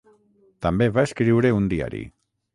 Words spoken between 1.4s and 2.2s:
un diari.